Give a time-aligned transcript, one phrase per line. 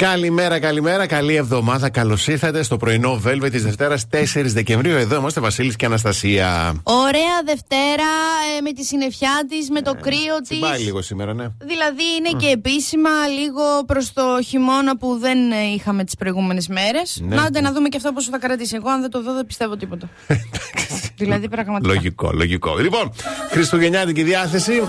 [0.00, 1.90] Καλημέρα, καλημέρα, καλή εβδομάδα.
[1.90, 4.96] Καλώς ήρθατε στο πρωινό Velvet της Δευτέρας 4 Δεκεμβρίου.
[4.96, 6.74] Εδώ είμαστε Βασίλης και Αναστασία.
[6.82, 8.10] Ωραία Δευτέρα
[8.58, 10.58] ε, με τη συννεφιά της, με το ε, κρύο της.
[10.58, 11.46] Πάει λίγο σήμερα, ναι.
[11.58, 13.10] Δηλαδή είναι και επίσημα
[13.40, 17.20] λίγο προς το χειμώνα που δεν ε, είχαμε τις προηγούμενες μέρες.
[17.22, 17.34] Ναι.
[17.34, 18.76] Να, να δούμε και αυτό πόσο θα κρατήσει.
[18.76, 20.08] Εγώ, αν δεν το δω, δεν πιστεύω τίποτα.
[21.22, 21.94] δηλαδή πραγματικά.
[21.94, 22.78] Λογικό, λογικό.
[22.78, 23.12] Λοιπόν,
[23.50, 24.80] Χριστουγεννιάτικη διάθεση.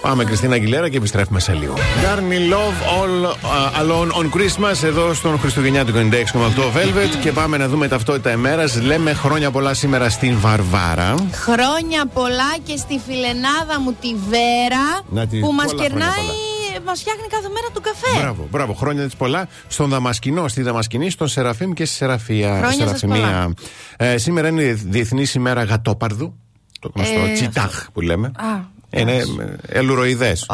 [0.00, 1.74] Πάμε Κριστίνα Αγγιλέρα και επιστρέφουμε σε λίγο.
[1.74, 6.12] Garni Love All uh, Alone on Christmas εδώ στον Χριστουγεννιάτικο 96,8
[6.60, 8.80] Velvet και πάμε να δούμε ταυτότητα ημέρας.
[8.82, 11.14] Λέμε χρόνια πολλά σήμερα στην Βαρβάρα.
[11.32, 17.66] Χρόνια πολλά και στη φιλενάδα μου τη Βέρα που μας κερνάει μας φτιάχνει κάθε μέρα
[17.72, 18.20] τον καφέ.
[18.20, 18.72] Μπράβο, μπράβο.
[18.72, 22.56] Χρόνια της πολλά στον Δαμασκηνό, στη Δαμασκηνή, στον Σεραφείμ και στη Σεραφία.
[22.56, 23.52] Χρόνια Σεραφημία.
[23.96, 26.34] Ε, σήμερα είναι η Διεθνής ημέρα Γατόπαρδου.
[26.80, 28.26] Το γνωστό ε, τσιτάχ που λέμε.
[28.26, 29.22] Α, είναι
[29.68, 30.46] ελουροειδές.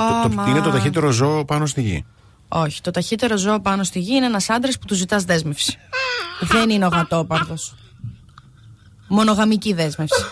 [0.49, 2.05] είναι το ταχύτερο ζώο πάνω στη γη.
[2.49, 2.81] Όχι.
[2.81, 5.79] Το ταχύτερο ζώο πάνω στη γη είναι ένας άντρας που του ζητάς δέσμευση.
[6.41, 7.55] Δεν είναι ο γατόπαρδο.
[9.09, 10.25] Μονογαμική δέσμευση.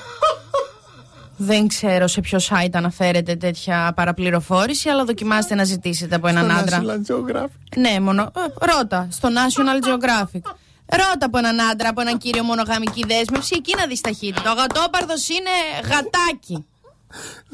[1.36, 6.82] Δεν ξέρω σε ποιο site αναφέρεται τέτοια παραπληροφόρηση, αλλά δοκιμάστε να ζητήσετε από έναν άντρα.
[6.82, 7.76] National Geographic.
[7.76, 8.22] Ναι, μόνο.
[8.22, 8.40] Ε,
[8.72, 9.08] ρώτα.
[9.10, 10.40] Στο National Geographic.
[10.86, 14.50] Ρώτα από έναν άντρα, από έναν κύριο μονογαμική δέσμευση, εκεί να δεις ταχύτητα.
[14.50, 16.66] Ο γατόπαρδο είναι γατάκι.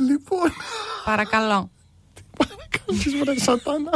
[0.08, 0.50] Λοιπόν.
[1.04, 1.70] Παρακαλώ.
[2.86, 3.90] Τι παρακαλώ, σατάνα.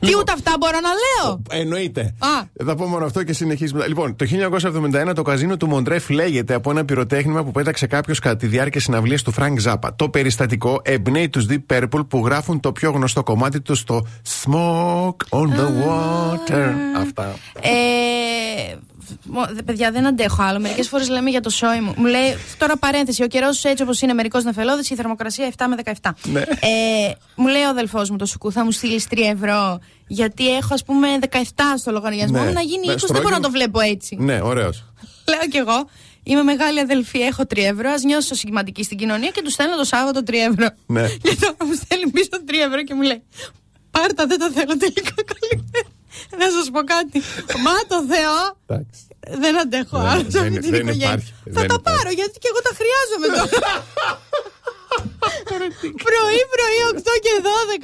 [0.00, 1.42] Τι ούτε αυτά μπορώ να λέω.
[1.50, 2.00] Εννοείται.
[2.00, 2.64] Α.
[2.64, 3.86] Θα πω μόνο αυτό και συνεχίζουμε.
[3.86, 4.26] Λοιπόν, το
[5.10, 8.80] 1971 το καζίνο του Μοντρέ φλέγεται από ένα πυροτέχνημα που πέταξε κάποιος κατά τη διάρκεια
[8.80, 9.94] συναυλίας του Φρανκ Ζάπα.
[9.96, 14.06] Το περιστατικό εμπνέει τους Deep Purple που γράφουν το πιο γνωστό κομμάτι τους στο
[14.42, 16.72] Smoke on the Water.
[16.96, 17.34] Αυτά.
[17.60, 18.76] Ε,
[19.64, 20.60] παιδιά, δεν αντέχω άλλο.
[20.60, 21.94] Μερικές φορές λέμε για το σόι μου.
[21.96, 23.22] Μου λέει τώρα παρένθεση.
[23.22, 26.10] Ο καιρός έτσι όπως είναι μερικός νεφελώδης, η θερμοκρασία 7 με 17.
[26.24, 26.40] Ναι.
[26.40, 29.78] Ε, μου λέει ο αδελφός μου το σουκού, θα μου στείλεις 3 ευρώ.
[30.06, 31.38] Γιατί έχω, ας πούμε, 17
[31.78, 32.46] στο λογαριασμό ναι.
[32.46, 32.96] μου να γίνει 20.
[33.08, 34.16] Δεν μπορώ να το βλέπω έτσι.
[34.20, 34.84] Ναι, ωραίος.
[35.28, 35.88] Λέω κι εγώ.
[36.22, 37.90] Είμαι μεγάλη αδελφή, έχω 3 ευρώ.
[37.90, 40.68] Α νιώσω σημαντική στην κοινωνία και τους στέλνω το Σάββατο 3 ευρώ.
[40.86, 41.08] Ναι.
[41.08, 43.22] Και τώρα μου στέλνει πίσω 3 ευρώ και μου λέει
[43.90, 45.88] Πάρτα, δεν τα θέλω τελικά καλύτερα.
[46.42, 47.18] Να σας πω κάτι.
[47.64, 48.38] Μα το Θεό.
[49.42, 51.22] Δεν αντέχω άλλο σε αυτή την οικογένεια.
[51.56, 53.72] Θα τα πάρω γιατί και εγώ τα χρειάζομαι τώρα.
[56.06, 57.32] πρωί, πρωί, 8 και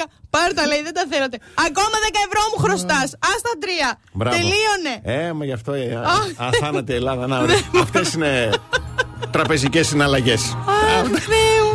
[0.03, 0.05] 12.
[0.31, 1.37] Πάρτα λέει, δεν τα θέλατε.
[1.69, 3.09] Ακόμα 10 ευρώ μου χρωστάς.
[3.13, 3.89] Α τα τρία.
[4.37, 4.95] Τελείωνε.
[5.03, 5.89] Ε, μα γι' αυτό η
[6.37, 7.27] αθάνατη Ελλάδα.
[7.27, 7.37] Να,
[7.85, 8.51] αυτές είναι
[9.35, 10.43] τραπεζικές συναλλαγές.
[10.67, 11.70] Αχ, Θεέ μου, θα τρελαθώ.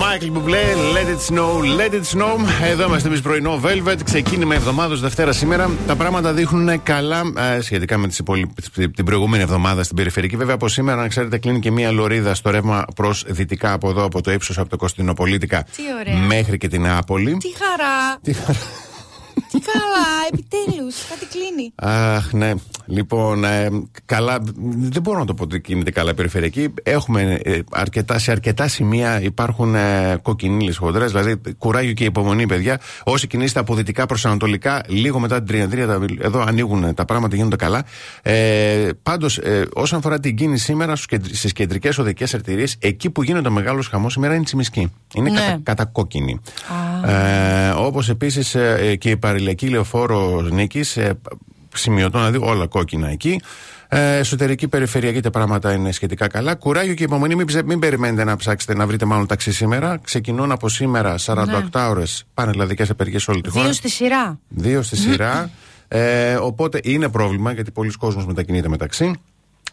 [0.00, 0.62] Μάικλ Μπουμπλέ,
[0.94, 2.38] let it snow, let it snow.
[2.70, 3.96] Εδώ είμαστε εμείς πρωινό Velvet.
[4.04, 5.70] Ξεκίνημα εβδομάδα Δευτέρα σήμερα.
[5.86, 7.22] Τα πράγματα δείχνουν καλά
[7.56, 8.52] ε, σχετικά με τις υπόλοι...
[8.94, 10.36] την προηγούμενη εβδομάδα στην περιφερική.
[10.36, 14.04] Βέβαια από σήμερα, να ξέρετε, κλείνει και μία λωρίδα στο ρεύμα προς δυτικά από εδώ,
[14.04, 15.66] από το ύψος από το Κωνσταντινοπολίτικα
[16.26, 17.36] μέχρι και την Άπολη.
[17.36, 18.18] Τι χαρά.
[18.22, 18.58] Τι χαρά.
[19.50, 20.96] Τι καλά, επιτέλους.
[21.08, 21.72] Κάτι κλείνει.
[21.74, 22.52] Αχ, ναι.
[22.86, 23.68] Λοιπόν, ε,
[24.04, 24.38] καλά.
[24.78, 26.74] Δεν μπορώ να το πω ότι κινείται καλά περιφερειακή.
[26.82, 31.06] Έχουμε ε, αρκετά, σε αρκετά σημεία υπάρχουν ε, κοκκινίλε χοντρέ.
[31.06, 32.80] Δηλαδή, κουράγιο και υπομονή, παιδιά.
[33.04, 37.56] Όσοι κινείστε από δυτικά προς ανατολικά, λίγο μετά την Τριαντρία, εδώ ανοίγουν τα πράγματα, γίνονται
[37.56, 37.84] καλά.
[38.22, 40.96] Ε, Πάντως, ε, όσον αφορά την κίνηση σήμερα
[41.32, 44.92] στις κεντρικές οδικές αρτηρίες, εκεί που γίνεται ο μεγάλος χαμός σήμερα είναι τσιμισκή.
[45.14, 45.40] Είναι Ναι.
[45.40, 46.40] κατα, κατακόκκινη.
[47.06, 51.18] Ε, Όπως επίσης ε, και η παρηλιακή λεωφόρο Νίκης, ε,
[51.74, 53.40] σημειωτό να δει όλα κόκκινα εκεί.
[53.92, 56.54] Ε, εσωτερική περιφερειακή τα πράγματα είναι σχετικά καλά.
[56.54, 59.98] Κουράγιο και υπομονή, μην, ψε- μην περιμένετε να ψάξετε να βρείτε μάλλον ταξί σήμερα.
[60.02, 61.44] Ξεκινούν από σήμερα 48
[61.74, 61.82] Ναι.
[61.88, 63.64] ώρες πανελλαδικές απεργίες σε όλη τη χώρα.
[63.64, 64.38] Δύο στη σειρά.
[64.48, 65.50] Δύο στη σειρά.
[65.88, 69.12] ε, οπότε είναι πρόβλημα γιατί πολλοί κόσμος μετακινείται μεταξύ.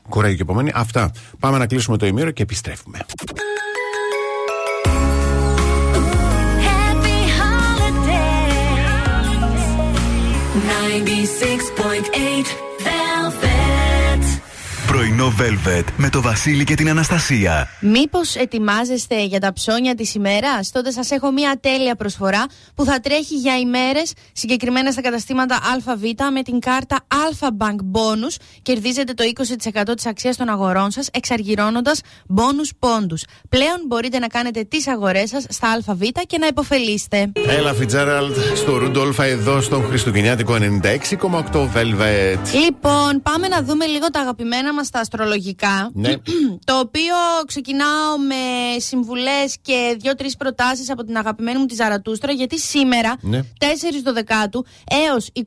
[0.09, 0.71] Κουράγιο και υπομονή.
[0.75, 1.11] Αυτά.
[1.39, 2.99] Πάμε να κλείσουμε το ημίρο και επιστρέφουμε.
[11.05, 12.76] 96.8
[14.87, 17.67] Πρωινό Velvet με το Βασίλη και την Αναστασία.
[17.79, 22.45] Μήπως ετοιμάζεστε για τα ψώνια της ημέρας, τότε σας έχω μια τέλεια προσφορά
[22.75, 28.35] που θα τρέχει για ημέρες, συγκεκριμένα στα καταστήματα ΑΒ με την κάρτα Alpha Bank Bonus.
[28.61, 32.01] Κερδίζετε το 20% της αξίας των αγορών σας, εξαργυρώνοντας
[32.35, 33.23] bonus πόντους.
[33.49, 37.31] Πλέον μπορείτε να κάνετε τις αγορές σας στα ΑΒ και να υποφελείστε.
[37.47, 42.39] Έλα Φιτζέραλτ στο Ρουντόλφα εδώ στον Χριστουγεννιάτικο 96,8 Velvet.
[42.65, 45.89] Λοιπόν, πάμε να δούμε λίγο τα αγαπημένα μας μα στα αστρολογικά.
[45.93, 46.13] Ναι.
[46.69, 47.15] το οποίο
[47.47, 52.31] ξεκινάω με συμβουλές και δύο-τρεις προτάσεις από την αγαπημένη μου τη Ζαρατούστρα.
[52.31, 53.41] Γιατί σήμερα, Ναι.
[53.41, 53.63] 4
[54.03, 54.65] Δωδεκάτου
[55.09, 55.41] έως 29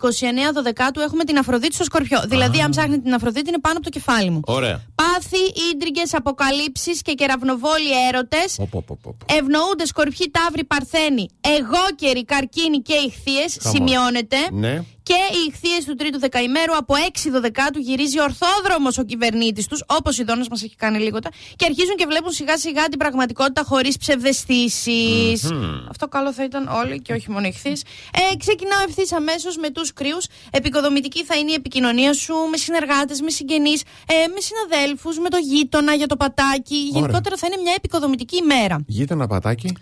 [0.54, 2.20] Δωδεκάτου, έχουμε την Αφροδίτη στο Σκορπιό.
[2.26, 4.40] Δηλαδή, αν ψάχνετε την Αφροδίτη, είναι πάνω από το κεφάλι μου.
[4.46, 4.80] Ωραία.
[4.94, 8.54] Πάθη, ίντριγκες, αποκαλύψεις και κεραυνοβόλοι έρωτες.
[8.56, 9.16] Πω, πω, πω, πω.
[9.38, 13.56] Ευνοούνται σκορπιοί, ταύροι, παρθένοι, εγώκεροι, καρκίνοι και ηχθείες.
[13.62, 13.76] Χαμός.
[13.76, 14.36] Σημειώνεται.
[14.52, 14.84] Ναι.
[15.10, 16.94] Και οι ηχθείες του τρίτου δεκαημέρου από
[17.26, 21.30] 6 δωδεκάτου γυρίζει ορθόδρομος ο κυβερνήτης τους, όπως η Δόνα μας έχει κάνει λίγο τα,
[21.56, 25.50] και αρχίζουν και βλέπουν σιγά σιγά την πραγματικότητα χωρίς ψευδεστήσεις.
[25.90, 27.72] Αυτό καλό θα ήταν όλοι και όχι μόνο οι ηχθείε.
[27.72, 30.26] Ε, ξεκινάω ευθύς αμέσως με τους κρύους.
[30.50, 35.36] Επικοδομητική θα είναι η επικοινωνία σου με συνεργάτες, με συγγενείς, ε, με συναδέλφους, με το
[35.36, 36.76] γείτονα για το πατάκι.
[36.76, 38.76] Γενικότερα θα είναι μια επικοδομητική ημέρα.
[38.86, 39.76] Γείτονα πατάκι;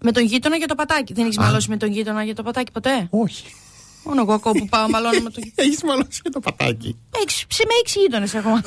[0.00, 1.12] Με τον γείτονα για το πατάκι.
[1.12, 3.44] Δεν έχεις μαλώσει με τον γείτονα για το πατάκι ποτέ; Όχι.
[4.04, 6.96] Μόνο εγώ ακόμα που πάω μαλώνω με τον Έχεις μαλώσει και το πατάκι.
[7.22, 8.50] Έξι, σε με έξι γείτονες έχω.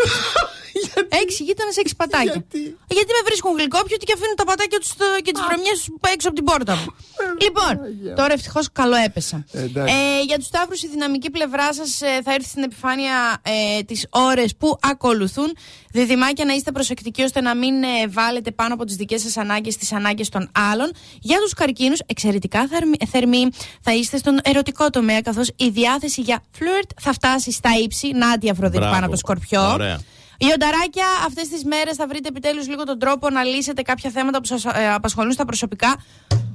[1.23, 2.31] έξι γείτονες, έξι πατάκια.
[2.31, 4.91] Γιατί; Γιατί με βρίσκουν γλυκόπιοτι και αφήνουν τα πατάκια τους
[5.23, 6.85] και τις βρωμιές τους έξω από την πόρτα μου.
[7.43, 7.73] λοιπόν,
[8.15, 9.45] τώρα ευτυχώς καλό έπεσα.
[9.51, 9.93] Ε, εντάξει.
[9.95, 14.55] Ε, για τους Σταύρους, η δυναμική πλευρά σας θα έρθει στην επιφάνεια ε, τις ώρες
[14.55, 15.53] που ακολουθούν.
[15.95, 19.77] Διδυμάκια να είστε προσεκτικοί ώστε να μην ε, βάλετε πάνω από τις δικές σας ανάγκες
[19.77, 20.92] τις ανάγκες των άλλων.
[21.19, 23.50] Για τους καρκίνους, εξαιρετικά θερμοί, θερμοί
[23.81, 28.12] θα είστε στον ερωτικό τομέα, καθώς η διάθεση για φλερτ θα φτάσει στα ύψη.
[28.12, 28.94] Να τη Αφροδίτη Μπράβο.
[28.94, 29.71] πάνω από το σκορπιό.
[29.71, 30.00] Ωραία.
[30.38, 34.38] Οι ονταράκια, αυτές τις μέρες θα βρείτε επιτέλους λίγο τον τρόπο να λύσετε κάποια θέματα
[34.38, 34.65] που σας
[34.95, 36.03] απασχολούν στα προσωπικά.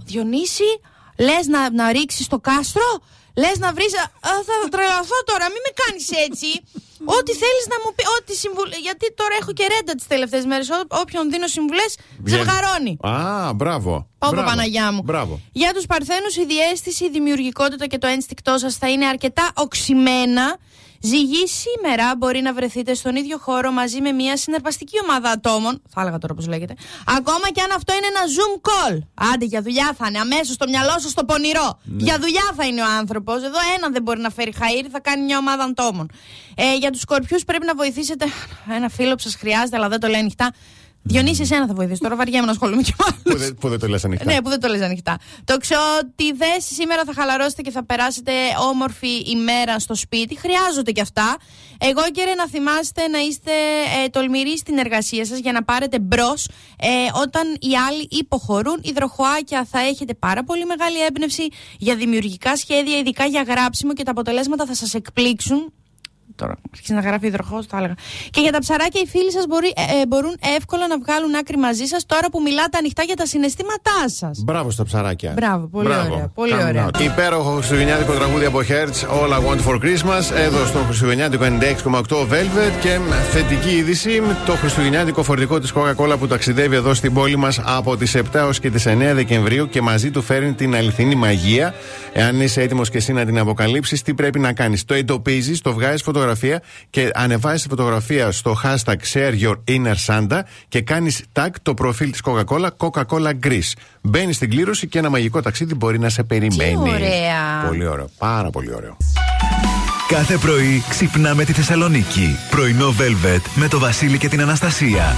[0.05, 0.81] Διονύση,
[1.19, 3.03] λες να, να ρίξεις το κάστρο,
[3.43, 3.93] λες να βρεις.
[4.49, 6.49] Θα τρελαθώ τώρα, μην με κάνεις έτσι.
[7.19, 8.77] Ό,τι θέλεις να μου πει, ό,τι συμβουλέ.
[8.87, 10.69] Γιατί τώρα έχω και ρέντα τις τελευταίες μέρες.
[11.03, 11.91] Όποιον δίνω συμβουλές,
[12.25, 12.43] Βγαίνει.
[12.43, 12.93] ζευγαρώνει.
[13.01, 13.91] Α, μπράβο.
[13.91, 14.49] Πω, πω, Μπράβο.
[14.49, 15.03] Παναγιά μου.
[15.03, 15.41] Μπράβο.
[15.53, 20.57] Για τους Παρθένους, η διέστηση, η δημιουργικότητα και το ένστικτό σας θα είναι αρκετά οξυμένα.
[21.03, 25.83] Ζυγή σήμερα μπορεί να βρεθείτε στον ίδιο χώρο μαζί με μια συναρπαστική ομάδα ατόμων.
[25.89, 26.75] Θα έλεγα τώρα πώ λέγεται.
[27.07, 28.99] Ακόμα και αν αυτό είναι ένα Zoom call.
[29.33, 30.19] Άντε, για δουλειά θα είναι.
[30.19, 31.81] Αμέσως στο μυαλό σα το πονηρό.
[31.85, 33.37] Για δουλειά θα είναι ο άνθρωπος.
[33.37, 36.11] Εδώ ένα δεν μπορεί να φέρει χαΐρι, θα κάνει μια ομάδα ατόμων.
[36.55, 38.27] Ε, για τους σκορπιούς πρέπει να βοηθήσετε.
[38.77, 40.53] Ένα φίλο που σας χρειάζεται, αλλά δεν το λέει ανοιχτά.
[41.03, 42.01] Διονύση, εσένα θα βοηθήσει.
[42.01, 43.41] Τώρα βαριέμαι να ασχολούμαι και με Που άλλους.
[43.41, 44.25] δεν, που δεν το λες ανοιχτά.
[44.33, 45.19] Ναι, που δεν το λες ανοιχτά.
[45.45, 48.33] Το ξωτιδέ σήμερα θα χαλαρώσετε και θα περάσετε
[48.71, 50.39] όμορφη ημέρα στο σπίτι.
[50.39, 51.37] Χρειάζονται και αυτά.
[51.79, 53.51] Εγώ και να θυμάστε να είστε
[54.05, 56.49] ε, τολμηροί στην εργασία σας για να πάρετε μπρος
[56.79, 56.89] ε,
[57.23, 58.81] όταν οι άλλοι υποχωρούν.
[58.83, 61.49] Υδροχοάκια θα έχετε πάρα πολύ μεγάλη έμπνευση
[61.79, 65.73] για δημιουργικά σχέδια, ειδικά για γράψιμο και τα αποτελέσματα θα σας εκπλήξουν.
[66.41, 67.95] Τώρα αρχίζει να γράφει υδροχός, το έλεγα.
[68.31, 72.07] Και για τα ψαράκια, οι φίλοι σας ε, μπορούν εύκολα να βγάλουν άκρη μαζί σας
[72.07, 74.43] τώρα που μιλάτε ανοιχτά για τα συναισθήματά σας.
[74.45, 75.33] Μπράβο στα ψαράκια.
[75.37, 76.87] Μπράβο, πολύ ωραία, πολύ Coming ωραία.
[76.87, 77.01] out.
[77.03, 82.73] Υπέροχο χριστουγεννιάτικο τραγούδι από Hertz, All I Want for Christmas, εδώ στο χριστουγεννιάτικο 96,8 Velvet.
[82.81, 82.99] Και
[83.31, 88.15] θετική είδηση, το χριστουγεννιάτικο φορτικό της Coca-Cola που ταξιδεύει εδώ στην πόλη μας από τις
[88.17, 91.75] 7 έως και τις 9 Δεκεμβρίου και μαζί του φέρνει την αληθινή μαγεία.
[92.13, 95.73] Εάν είσαι έτοιμος και εσύ να την αποκαλύψεις, τι πρέπει να κάνεις; Το εντοπίζεις, το
[95.73, 96.30] βγάζεις φωτογραφία
[96.91, 102.11] και ανεβάζει τη φωτογραφία στο hashtag Share Your Inner Santa και κάνεις tag το προφίλ
[102.11, 103.73] της Coca-Cola, Coca-Cola Greece.
[104.03, 106.77] Μπαίνεις στην κλήρωση και ένα μαγικό ταξίδι μπορεί να σε περιμένει.
[106.77, 107.67] ωραία.
[107.67, 108.09] Πολύ ωραίο.
[108.19, 108.97] Πάρα πολύ ωραίο.
[110.09, 112.37] Κάθε πρωί ξυπνάμε τη Θεσσαλονίκη.
[112.51, 115.15] Πρωινό Velvet με το Βασίλη και την Αναστασία.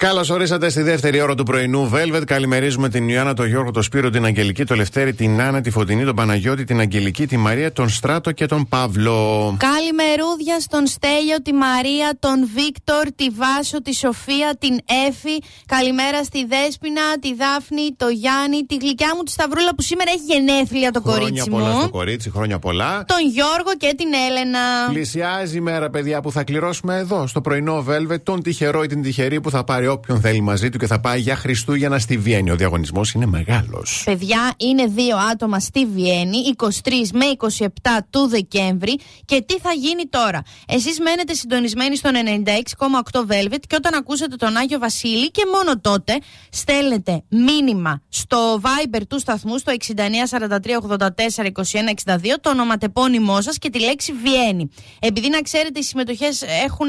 [0.00, 2.22] Καλώς ορίσατε στη δεύτερη ώρα του πρωινού Velvet.
[2.26, 6.04] Καλημερίζουμε την Ιωάννα, τον Γιώργο, τον Σπύρο, την Αγγελική, τον Λευτέρη, την Άννα, τη Φωτεινή,
[6.04, 9.56] τον Παναγιώτη, την Αγγελική, τη Μαρία, τον Στράτο και τον Παύλο.
[9.58, 14.78] Καλημερούδια στον Στέλιο, τη Μαρία, τον Βίκτορ, τη Βάσο, τη Σοφία, την
[15.08, 15.36] Έφη.
[15.66, 20.24] Καλημέρα στη Δέσποινα, τη Δάφνη, το Γιάννη, τη γλυκιά μου τη Σταυρούλα που σήμερα έχει
[20.32, 21.90] γενέθλια το Χρόνια κορίτσι πολλά στο μου.
[21.90, 23.04] κορίτσι, χρόνια πολλά.
[23.06, 24.60] Τον Γιώργο και την Έλενα.
[24.92, 29.02] Πλησιάζει η μέρα, παιδιά, που θα κληρώσουμε εδώ, στο πρωινό Velvet, τον τυχερό ή την
[29.02, 32.50] τυχερή που θα πάρει όποιον θέλει μαζί του και θα πάει για Χριστούγεννα στη Βιέννη.
[32.50, 34.02] Ο διαγωνισμός είναι μεγάλος.
[34.04, 36.66] Παιδιά, είναι δύο άτομα στη Βιέννη, 23
[37.12, 37.24] με
[37.58, 37.66] 27
[38.10, 38.98] του Δεκέμβρη.
[39.24, 44.56] Και τι θα γίνει τώρα; Εσείς μένετε συντονισμένοι στον 96,8 Velvet και όταν ακούσετε τον
[44.56, 46.18] Άγιο Βασίλη και μόνο τότε
[46.50, 49.94] στέλνετε μήνυμα στο Viber του σταθμού στο 6943842162
[52.40, 54.70] το ονοματεπώνυμό σας και τη λέξη Βιέννη.
[55.00, 56.88] Επειδή να ξέρετε οι συμμετοχές έχουν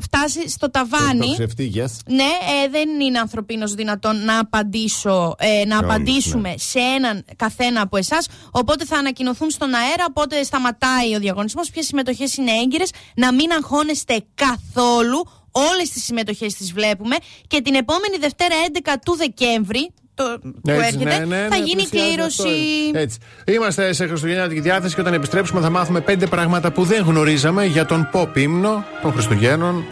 [0.00, 1.26] φτάσει στο ταβάνι.
[1.26, 1.96] Το ψευτίγιας.
[2.06, 6.54] Ναι, ε, δεν είναι ανθρωπίνω δυνατόν να απαντήσω, ε, να όλους, απαντήσουμε ναι.
[6.56, 8.28] σε έναν καθένα από εσάς.
[8.50, 10.04] Οπότε θα ανακοινωθούν στον αέρα.
[10.08, 11.70] Οπότε σταματάει ο διαγωνισμός.
[11.70, 12.90] Ποιες συμμετοχές είναι έγκυρες.
[13.14, 15.26] Να μην αγχώνεστε καθόλου.
[15.50, 17.16] Όλες τις συμμετοχές τις βλέπουμε.
[17.46, 21.56] Και την επόμενη Δευτέρα 11 του Δεκέμβρη, το, που Έτσι, έρχεται, ναι, ναι, ναι, θα
[21.56, 22.42] γίνει πλησιάζει κλήρωση.
[22.86, 22.98] αυτό.
[22.98, 23.18] Έτσι.
[23.46, 27.86] Είμαστε σε Χριστουγεννιάτικη διάθεση και όταν επιστρέψουμε θα μάθουμε πέντε πράγματα που δεν γνωρίζαμε για
[27.86, 29.84] τον pop ύμνο των Χριστουγέννων.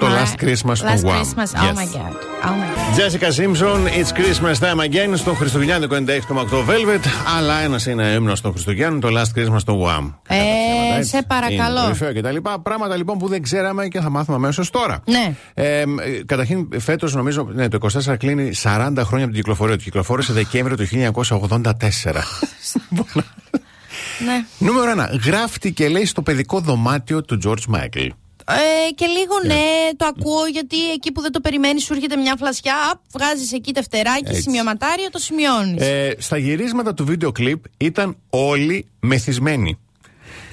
[0.00, 1.20] Το Last Christmas Last των Wham.
[1.20, 1.74] Christmas, oh Yes.
[1.74, 2.14] my god.
[2.44, 2.96] Oh my god.
[2.98, 7.00] Jessica Simpson, It's Christmas Time Again στο Χριστουγεννιάτικο 96,8 Velvet.
[7.38, 10.12] Αλλά ένας είναι ύμνος των Χριστουγέννων, το Last Christmas των Wham.
[10.28, 11.08] Ε, Θέματα, έτσι.
[11.10, 11.70] σε παρακαλώ.
[11.78, 12.60] Είναι κορυφαίο και τα λοιπά.
[12.60, 15.02] Πράγματα λοιπόν που δεν ξέραμε και θα μάθουμε αμέσως τώρα.
[15.06, 15.34] Ναι.
[15.54, 15.84] Ε, ε,
[16.26, 18.72] καταρχήν, φέτος νομίζω, ναι, το 24 κλείνει 40
[19.04, 19.82] χρόνια από την κυκλοφορία του.
[19.82, 22.22] Κυκλοφόρησε Δεκέμβριο του 1984.
[24.24, 24.44] Ναι.
[24.58, 25.20] Νούμερο 1.
[25.24, 28.08] Γράφτηκε, λέει, στο παιδικό δωμάτιο του George Michael.
[28.48, 32.36] Ε, και λίγο ναι, το ακούω γιατί εκεί που δεν το περιμένεις σου έρχεται μια
[32.38, 33.00] φλασιά.
[33.12, 34.40] Βγάζεις εκεί τευτεράκι, Έτσι.
[34.40, 35.82] σημειωματάριο, το σημειώνεις.
[35.82, 39.78] Ε, στα γυρίσματα του βίντεο κλιπ ήταν όλοι μεθυσμένοι.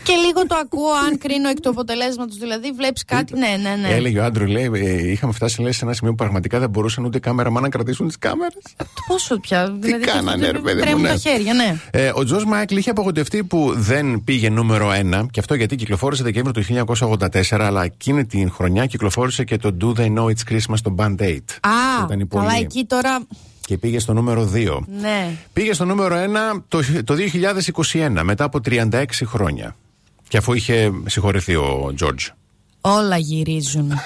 [0.04, 2.38] Και λίγο το ακούω, αν κρίνω εκ του αποτελέσματος.
[2.38, 3.38] Δηλαδή, βλέπεις κάτι.
[3.38, 3.96] Ναι, ναι, ναι.
[3.96, 7.06] Έλεγε ο Άντρου, λέει, ε, είχαμε φτάσει λέει, σε ένα σημείο που πραγματικά δεν μπορούσαν
[7.06, 8.64] ούτε κάμερα να κρατήσουν τις κάμερες.
[9.08, 9.72] Πόσο πια.
[9.80, 11.08] δηλαδή, κάνανε, ρε παιδί μου, Τρέμουν ναι.
[11.08, 11.76] τα χέρια, ναι.
[11.92, 14.90] Ε, ο Τζος Μάικλ είχε απογοητευτεί που δεν πήγε νούμερο
[15.22, 19.78] 1 και αυτό γιατί κυκλοφόρησε Δεκέμβριο του 1984, αλλά εκείνη την χρονιά κυκλοφόρησε και το
[19.82, 21.36] Do They Know It's Christmas το Band 8.
[21.62, 21.70] Α,
[22.06, 22.58] Ήταν η καλά, πολύ.
[22.60, 23.20] εκεί τώρα.
[23.68, 24.80] Και πήγε στο νούμερο 2.
[25.02, 25.36] Ναι.
[25.54, 26.16] Πήγε στο νούμερο
[26.56, 27.16] 1 το, το
[27.94, 29.76] 2021, μετά από 36 χρόνια.
[30.28, 32.28] Και αφού είχε συγχωρεθεί ο Τζορτζ.
[32.82, 33.92] Όλα γυρίζουν.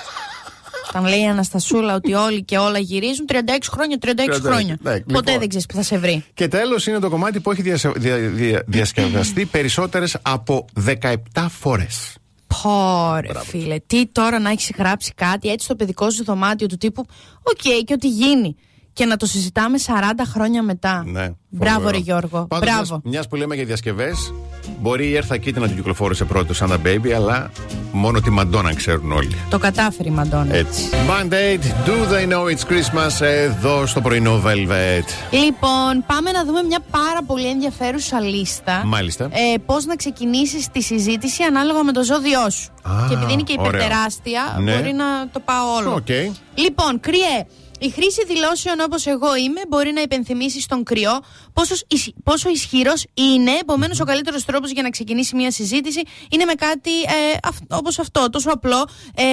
[0.89, 3.33] Όταν λέει η Αναστασούλα ότι όλοι και όλα γυρίζουν, 36
[3.71, 4.77] χρόνια, 36 36, χρόνια.
[4.81, 5.23] ναι, Ποτέ λοιπόν.
[5.39, 6.23] δεν ξέρεις που θα σε βρει.
[6.33, 11.13] Και τέλος είναι το κομμάτι που έχει διασε- δια- δια- διασκευαστεί περισσότερες από 17
[11.49, 12.15] φορές.
[12.61, 13.79] Πω ρε, φίλε.
[13.87, 17.05] Τι τώρα να έχεις γράψει κάτι έτσι στο παιδικό σου δωμάτιο του τύπου.
[17.43, 18.55] Οκ, και ό,τι γίνει.
[18.97, 19.91] Και να το συζητάμε 40
[20.31, 21.03] χρόνια μετά.
[21.07, 21.29] Ναι.
[21.49, 21.91] Μπράβο, φοβερό.
[21.97, 22.45] ρε Γιώργο.
[22.47, 23.01] Πάντως, Μπράβο.
[23.03, 24.33] Μιας που λέμε για διασκευές,
[24.79, 27.51] μπορεί η Έρθα Κίτη να την κυκλοφόρησε πρώτο σαν τα baby, αλλά
[27.91, 29.35] μόνο τη Μαντόνα ξέρουν όλοι.
[29.49, 30.55] Το κατάφερε η Μαντόνα.
[30.55, 30.89] Έτσι.
[30.91, 35.07] Band Aid, Do They Know It's Christmas, εδώ στο πρωινό Velvet.
[35.31, 38.81] Λοιπόν, πάμε να δούμε μια πάρα πολύ ενδιαφέρουσα λίστα.
[38.85, 39.23] Μάλιστα.
[39.25, 42.71] Ε, Πώς να ξεκινήσεις τη συζήτηση ανάλογα με το ζώδιό σου.
[42.81, 43.69] Α, και επειδή είναι και ωραίο.
[43.69, 44.75] υπερτεράστια, Ναι.
[44.75, 45.93] μπορεί να το πάω όλο.
[45.93, 46.09] Οκ.
[46.55, 47.45] Λοιπόν, κριέ.
[47.79, 51.11] Η χρήση δηλώσεων όπως εγώ είμαι μπορεί να υπενθυμίσει στον κριό
[51.53, 53.51] πόσος, ισ- πόσο ισχυρός είναι.
[53.61, 58.29] Επομένως, ο καλύτερος τρόπος για να ξεκινήσει μια συζήτηση είναι με κάτι ε, όπως αυτό,
[58.29, 59.23] τόσο απλό, ε,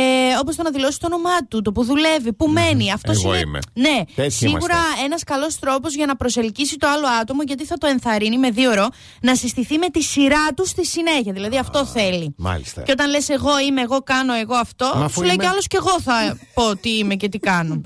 [0.40, 2.92] όπως το να δηλώσει το όνομά του, το που δουλεύει, που μένει.
[2.92, 3.38] Αυτό Εγώ είναι.
[3.38, 3.58] είμαι.
[3.74, 5.04] Ναι, Τέτοιοι σίγουρα είμαστε.
[5.04, 8.74] ένας καλός τρόπος για να προσελκύσει το άλλο άτομο, γιατί θα το ενθαρρύνει με δύο
[8.74, 8.88] ρο
[9.20, 11.32] να συστηθεί με τη σειρά του στη συνέχεια.
[11.32, 12.34] Δηλαδή, αυτό θέλει.
[12.38, 12.82] Μάλιστα.
[12.82, 15.50] Και όταν λες εγώ είμαι, εγώ κάνω, εγώ αυτό, Μα αφού σου λέει είμαι- κι
[15.50, 17.80] άλλος και εγώ θα πω τι είμαι και τι κάνω.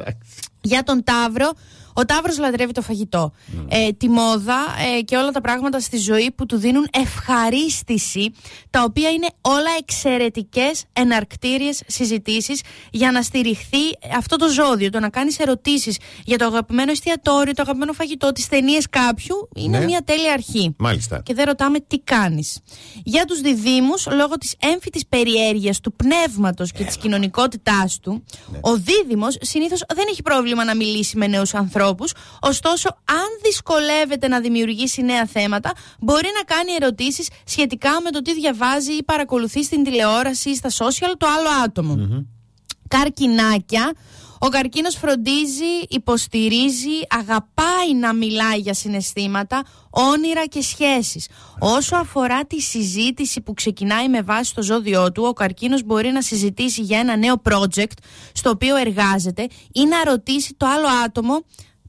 [0.60, 1.52] Για τον Ταύρο,
[1.98, 3.32] ο Ταύρος λατρεύει το φαγητό.
[3.68, 4.56] Ε, τη μόδα
[4.98, 8.32] ε, και όλα τα πράγματα στη ζωή που του δίνουν ευχαρίστηση,
[8.70, 13.78] τα οποία είναι όλα εξαιρετικές εναρκτήριες συζητήσεις για να στηριχθεί
[14.16, 14.90] αυτό το ζώδιο.
[14.90, 19.78] Το να κάνεις ερωτήσεις για το αγαπημένο εστιατόριο, το αγαπημένο φαγητό, τις ταινίε κάποιου, είναι
[19.78, 19.84] Ναι.
[19.84, 20.74] μια τέλεια αρχή.
[20.78, 21.20] Μάλιστα.
[21.24, 22.58] Και δεν ρωτάμε τι κάνεις.
[23.04, 28.24] Για τους διδήμου, λόγω της έμφυτης περιέργειας του πνεύματος και της κοινωνικότητάς του,
[28.60, 31.86] ο δίδυμος συνήθως δεν έχει πρόβλημα να μιλήσει με νέους ανθρώπου.
[32.40, 38.34] Ωστόσο, αν δυσκολεύεται να δημιουργήσει νέα θέματα, μπορεί να κάνει ερωτήσεις σχετικά με το τι
[38.34, 42.26] διαβάζει ή παρακολουθεί στην τηλεόραση ή στα social το άλλο άτομο
[42.88, 43.92] καρκινάκια.
[44.40, 51.28] Ο καρκίνος φροντίζει, υποστηρίζει, αγαπάει να μιλάει για συναισθήματα, όνειρα και σχέσεις.
[51.58, 56.22] Όσο αφορά τη συζήτηση που ξεκινάει με βάση το ζώδιό του, ο καρκίνος μπορεί να
[56.22, 57.96] συζητήσει για ένα νέο project
[58.32, 61.44] στο οποίο εργάζεται ή να ρωτήσει το άλλο άτομο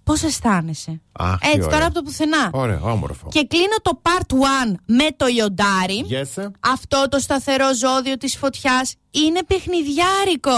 [0.09, 1.71] πώς αισθάνεσαι; Αχ, τι Έτσι, ωραία.
[1.73, 2.49] τώρα από το πουθενά.
[2.53, 3.27] Ωραίο, όμορφο.
[3.31, 4.33] Και κλείνω το part
[4.71, 6.05] 1 με το λιοντάρι.
[6.09, 6.47] Yes, sir.
[6.59, 10.57] Αυτό το σταθερό ζώδιο της φωτιάς είναι παιχνιδιάρικο.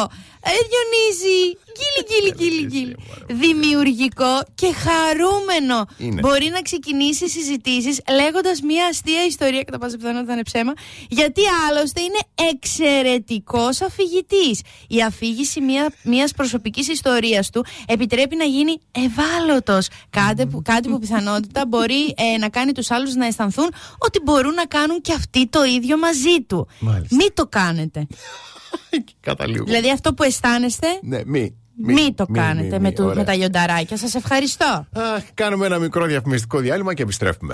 [0.50, 2.95] Ε, Διονύση, γκίλι, γκίλι, γκίλι, γκίλι.
[3.27, 5.85] Δημιουργικό και χαρούμενο.
[5.97, 6.21] Είναι.
[6.21, 10.73] Μπορεί να ξεκινήσει συζητήσεις λέγοντας μια αστεία ιστορία, κατά πάσα πιθανότητα θα είναι ψέμα,
[11.09, 14.61] γιατί άλλωστε είναι εξαιρετικός αφηγητής.
[14.87, 19.87] Η αφήγηση μια, μιας προσωπικής ιστορίας του επιτρέπει να γίνει ευάλωτος.
[20.09, 24.53] Κάτι που, κάτι που πιθανότητα μπορεί ε, να κάνει τους άλλους να αισθανθούν ότι μπορούν
[24.53, 26.67] να κάνουν και αυτοί το ίδιο μαζί του.
[26.79, 27.15] Μάλιστα.
[27.15, 28.07] Μην το κάνετε.
[29.19, 29.63] Καταλήγω.
[29.63, 31.55] δηλαδή αυτό που αισθάνεστε, Ναι, μη.
[31.85, 33.15] Μην, το μη, κάνετε μη, με, μη, του, ωραία.
[33.15, 33.97] με τα λιονταράκια.
[33.97, 34.88] Σας ευχαριστώ.
[34.91, 37.53] Αχ, κάνουμε ένα μικρό διαφημιστικό διάλειμμα και επιστρέφουμε.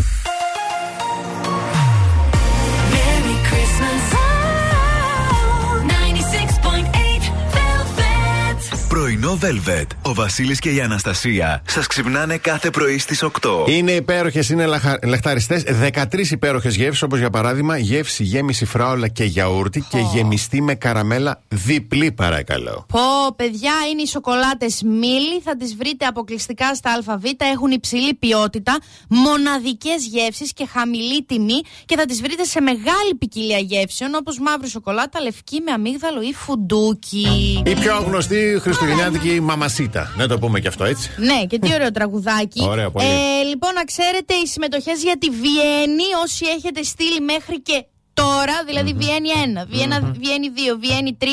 [9.27, 9.87] Πρωινό Πρωινό Velvet.
[10.01, 13.29] Ο Βασίλης και η Αναστασία σας ξυπνάνε κάθε πρωί στις 8.
[13.67, 14.99] Είναι υπέροχες, είναι λαχα...
[15.03, 15.63] λαχταριστές.
[15.93, 21.41] 13 υπέροχες γεύσεις, όπως για παράδειγμα γεύση γέμιση φράουλα και γιαούρτι και γεμιστή με καραμέλα
[21.47, 22.85] διπλή, παρακαλώ.
[22.87, 25.41] Πω, παιδιά, είναι οι σοκολάτες Μίλι.
[25.43, 27.23] Θα τις βρείτε αποκλειστικά στα ΑΒ.
[27.53, 31.61] Έχουν υψηλή ποιότητα, μοναδικές γεύσεις και χαμηλή τιμή.
[31.85, 36.33] Και θα τις βρείτε σε μεγάλη ποικιλία γεύσεων, όπως μαύρη σοκολάτα, λευκή με αμύγδαλο ή
[36.33, 37.61] φουντούκι.
[37.65, 40.13] Η πιο γνωστή χριστουγεννιάτικη μαμασίτα.
[40.17, 41.09] Να το πούμε και αυτό έτσι.
[41.17, 42.63] Ναι, και τι ωραίο τραγουδάκι.
[42.63, 43.05] Ωραίο, πολύ.
[43.05, 47.85] Ε, λοιπόν, να ξέρετε, οι συμμετοχές για τη Βιέννη, όσοι έχετε στείλει μέχρι και
[48.21, 49.29] τώρα, δηλαδή Βιέννη
[49.63, 51.25] 1, Βιέννα, Βιέννη 2, Βιέννη 3,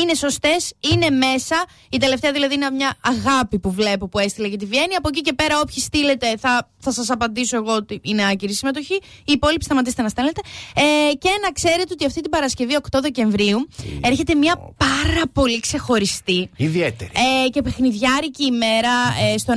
[0.00, 1.64] είναι σωστές, είναι μέσα.
[1.90, 4.94] Η τελευταία δηλαδή είναι μια αγάπη που βλέπω που έστειλε για τη Βιέννη.
[4.94, 8.54] Από εκεί και πέρα, όποιοι στείλετε, θα, θα σας απαντήσω εγώ ότι είναι άκυρη η
[8.54, 8.94] συμμετοχή.
[9.24, 10.40] Οι υπόλοιποι σταματήστε να στέλνετε.
[10.74, 13.68] Ε, και να ξέρετε ότι αυτή την Παρασκευή 8 Δεκεμβρίου
[14.00, 17.10] έρχεται μια πάρα πολύ ξεχωριστή Ιδιαίτερη.
[17.44, 18.92] ε, και παιχνιδιάρικη ημέρα
[19.34, 19.54] ε, στο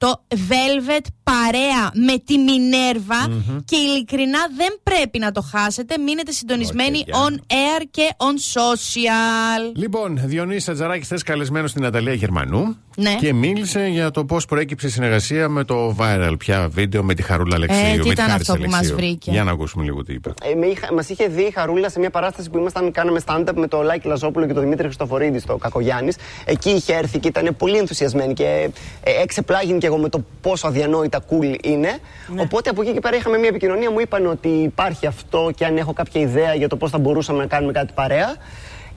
[0.00, 3.28] 96,8 Velvet παρέα με τη μινερβα
[3.64, 5.98] και ειλικρινά δεν πρέπει να το χάσετε.
[5.98, 9.72] Μείνετε συντονισμένοι Όχι, on air και on social.
[9.74, 13.14] Λοιπόν, Διονύση Ατζαράκη, θες καλεσμένο στην Αταλία Γερμανού Ναι.
[13.20, 17.22] και μίλησε για το πώς προέκυψε η συνεργασία με το viral πια βίντεο με τη
[17.22, 17.84] Χαρούλα Αλεξίου.
[17.86, 18.96] Ε, τι με τη ήταν Χάρισα αυτό που μας Αλεξίου.
[18.96, 20.32] βρήκε; Για να ακούσουμε λίγο τι είπε.
[20.42, 23.52] Ε, με είχα- μας είχε δει η Χαρούλα σε μια παράσταση που ήμασταν, κάναμε stand-up
[23.54, 26.16] με το Λάκη Λαζόπουλο και τον Δημήτρη Χριστοφορίδη στο Κακογιάννης.
[26.44, 28.70] Εκεί είχε έρθει και ήταν πολύ ενθουσιασμένη και
[29.02, 31.98] ε, εξεπλάγει και εγώ με το πόσο αδιανόητα cool είναι.
[32.36, 35.76] Οπότε από εκεί και πέρα είχαμε μια επικοινωνία, μου είπαν ότι υπάρχει αυτό και αν
[35.76, 38.36] έχω κάποια ιδέα για το πώς θα μπορούσαμε να κάνουμε κάτι παρέα.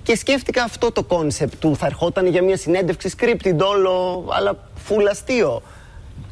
[0.04, 4.56] Και σκέφτηκα αυτό το concept του θα ερχόταν για μια συνέντευξη scripted όλο, αλλά
[4.90, 5.62] full αστείο.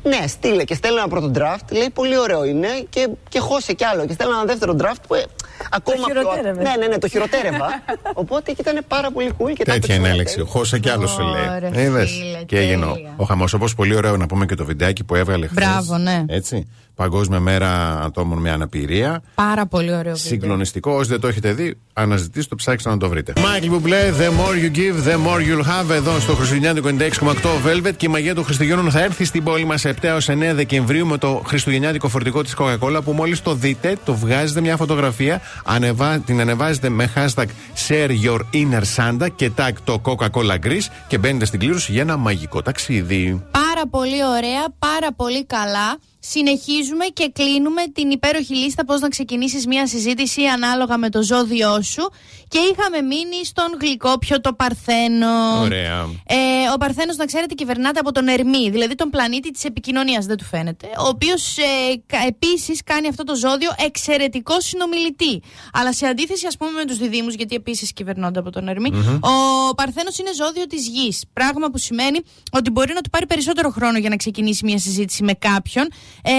[0.03, 1.71] Ναι, στείλε και στέλνω ένα πρώτο draft.
[1.71, 4.05] Λέει πολύ ωραίο είναι και, και χώσε κι άλλο.
[4.05, 5.23] Και στέλνω ένα δεύτερο draft που ε,
[5.69, 6.05] ακόμα πιο.
[6.05, 6.61] χειροτέρευε.
[6.61, 7.67] Ναι, ναι, ναι, το χειροτέρευα.
[8.13, 10.35] Οπότε και ήταν πάρα πολύ cool και τα Τέτοια έπαιξε είναι όλα έλεξη.
[10.35, 10.49] τέλεια.
[10.51, 11.83] Χώσε κι άλλο σου Ωραία, λέει.
[11.85, 12.11] Είδες.
[12.11, 13.13] φίλε, Και έγινε ο- τέλεια.
[13.17, 13.53] ο χαμός.
[13.53, 15.65] Όπως πολύ ωραίο να πούμε και το βιντεάκι που έβγαλε χθες.
[15.65, 16.23] Μπράβο, ναι.
[16.27, 16.67] Έτσι.
[17.01, 19.21] Παγκόσμια μέρα ατόμων με αναπηρία.
[19.35, 20.15] Πάρα πολύ ωραίο βίντεο.
[20.15, 20.95] Συγκλονιστικό.
[20.95, 23.33] Όσοι δεν το έχετε δει, αναζητήστε το, ψάξτε να το βρείτε.
[23.39, 25.89] Μάικλ Μπουμπλέ, The more you give, the more you'll have.
[25.89, 26.89] Εδώ στο Χριστουγεννιάτικο
[27.21, 30.33] 96,8 Velvet και η μαγεία του Χριστουγέννων θα έρθει στην πόλη μας 7 έως 9
[30.53, 35.41] Δεκεμβρίου με το Χριστουγεννιάτικο φορτικό της Coca-Cola που μόλις το δείτε, το βγάζετε μια φωτογραφία,
[35.65, 37.45] ανεβά, την ανεβάζετε με hashtag
[37.87, 42.17] share your inner Santa και tag το Coca-Cola Greece και μπαίνετε στην κλήρωση για ένα
[42.17, 43.41] μαγικό ταξίδι.
[43.81, 45.99] Πάρα πολύ ωραία, πάρα πολύ καλά.
[46.23, 51.81] Συνεχίζουμε και κλείνουμε την υπέροχη λίστα πώς να ξεκινήσεις μια συζήτηση ανάλογα με το ζώδιό
[51.81, 52.11] σου
[52.47, 55.59] και είχαμε μείνει στον γλυκόπιο το Παρθένο.
[55.61, 55.99] Ωραία.
[56.27, 56.35] Ε,
[56.73, 60.43] ο Παρθένος να ξέρετε κυβερνάται από τον Ερμή, δηλαδή τον πλανήτη της επικοινωνίας, δεν του
[60.43, 61.61] φαίνεται, ο οποίος ε,
[62.05, 65.41] κα- επίσης κάνει αυτό το ζώδιο εξαιρετικό συνομιλητή.
[65.73, 68.91] Αλλά σε αντίθεση ας πούμε με τους διδήμους, γιατί επίσης κυβερνώνται από τον Ερμή,
[69.21, 72.19] ο Παρθένος είναι ζώδιο της γης, πράγμα που σημαίνει
[72.51, 75.87] ότι μπορεί να του πάρει περισσότερο χρόνο για να ξεκινήσει μια συζήτηση με κάποιον.
[76.23, 76.31] Ε,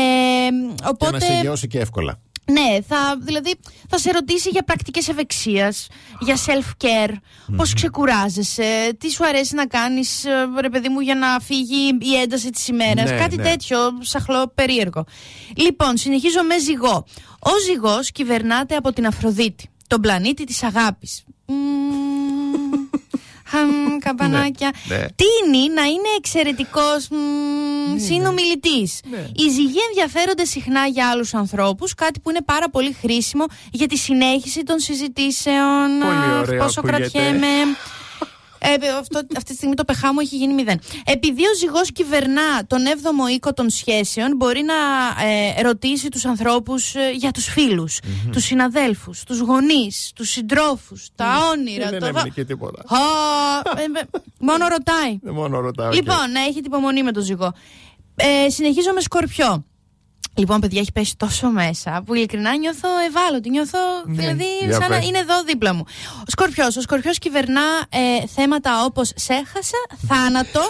[0.74, 1.10] Και οπότε...
[1.10, 2.20] να σε γεώσει και εύκολα.
[2.50, 3.54] Ναι, θα, δηλαδή
[3.88, 5.86] θα σε ρωτήσει για πρακτικές ευεξίας,
[6.20, 7.12] για self-care,
[7.56, 12.20] πώς ξεκουράζεσαι, τι σου αρέσει να κάνεις, ε, ρε παιδί μου, για να φύγει η
[12.22, 13.42] ένταση της ημέρας, Ναι, κάτι ναι.
[13.42, 15.04] τέτοιο σαχλό περίεργο.
[15.56, 17.04] Λοιπόν, συνεχίζω με ζυγό.
[17.38, 21.24] Ο ζυγός κυβερνάται από την Αφροδίτη, τον πλανήτη της αγάπης.
[21.46, 22.31] Μμμ,
[23.52, 24.70] χαμ, καμπανάκια.
[24.84, 25.02] Ναι, ναι.
[25.02, 27.08] Τίνει να είναι εξαιρετικός
[28.06, 29.00] συνομιλητής.
[29.36, 33.96] Οι ζυγοί ενδιαφέρονται συχνά για άλλους ανθρώπους, κάτι που είναι πάρα πολύ χρήσιμο για τη
[33.96, 35.88] συνέχιση των συζητήσεων.
[36.00, 36.98] Πολύ Αχ, ωραίο Πόσο ακούγεται.
[37.10, 37.46] κρατιέμαι.
[38.64, 40.80] Ε, αυτό, αυτή τη στιγμή το πεχά μου έχει γίνει μηδέν.
[41.04, 44.74] Επειδή ο ζυγός κυβερνά τον 7ο οίκο των σχέσεων, μπορεί να
[45.26, 47.98] ε, ρωτήσει τους ανθρώπους ε, για τους φιλους
[48.32, 51.88] τους συναδέλφους, τους γονείς, τους συντρόφους, τα όνειρα.
[51.90, 52.82] Δεν το έμεινε δα- και τίποτα.
[52.86, 52.98] Α,
[53.80, 55.18] ε, ε, μόνο ρωτάει.
[55.22, 55.90] Δεν μόνο ρωτάω.
[55.90, 57.52] και- Λοιπόν, να έχετε υπομονή με το ζυγό.
[58.14, 59.64] Ε, συνεχίζω με σκορπιό.
[60.34, 63.50] Λοιπόν, παιδιά, έχει πέσει τόσο μέσα που ειλικρινά νιώθω ευάλωτη.
[63.50, 65.06] Νιώθω, δηλαδή, Ναι, για σαν να πες.
[65.06, 65.84] είναι εδώ δίπλα μου.
[66.18, 66.76] Ο Σκορπιός.
[66.76, 69.76] Ο Σκορπιός κυβερνά ε, θέματα όπως σέχασα,
[70.08, 70.60] θάνατο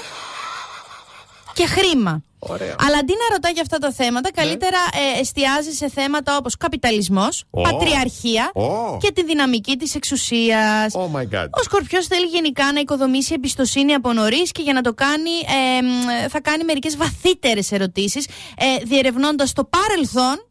[1.55, 2.23] και χρήμα.
[2.39, 2.75] Ωραία.
[2.87, 4.79] Αλλά αντί να ρωτά για αυτά τα θέματα, καλύτερα
[5.17, 7.63] ε, εστιάζει σε θέματα όπως καπιταλισμός, Ω.
[7.63, 8.97] πατριαρχία Ω.
[9.01, 10.95] και τη δυναμική της εξουσίας.
[10.95, 11.47] Oh my god.
[11.51, 15.31] Ο Σκορπιός θέλει γενικά να οικοδομήσει εμπιστοσύνη από νωρίς και για να το κάνει
[15.79, 20.47] ε, μ, θα κάνει μερικές βαθύτερες ερωτήσεις, ε, διερευνώντας το παρελθον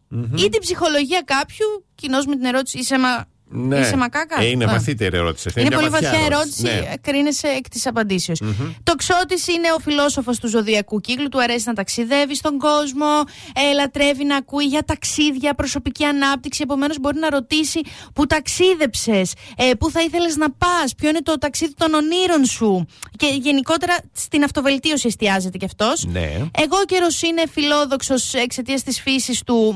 [0.45, 1.85] ή την ψυχολογία κάποιου.
[1.95, 3.79] Κοινώ με την ερώτηση είσαι μα Ναι.
[3.79, 4.71] Είσαι μακάκας; Ε, είναι Ναι.
[4.71, 5.47] βαθύτερη ερώτηση.
[5.47, 5.59] αυτή.
[5.59, 6.61] Είναι μια πολύ βαθιά βαθιά ερώτηση.
[6.61, 6.93] Ναι.
[7.01, 8.41] Κρίνεσαι εκ της απαντήσεως.
[8.83, 11.29] Το Ξώτης είναι ο φιλόσοφος του ζωδιακού κύκλου.
[11.29, 13.05] Του αρέσει να ταξιδεύει στον κόσμο.
[13.55, 16.59] Ε, λατρεύει να ακούει για ταξίδια, προσωπική ανάπτυξη.
[16.63, 17.81] Επομένως, μπορεί να ρωτήσει
[18.13, 22.85] πού ταξίδεψες, ε, πού θα ήθελες να πας, ποιο είναι το ταξίδι των ονείρων σου;
[23.17, 26.05] Και γενικότερα στην αυτοβελτίωση εστιάζεται κι αυτός.
[26.05, 26.29] Ναι.
[26.57, 29.75] Εγώ ο καιρός είναι φιλόδοξος εξαιτίας της φύσης του.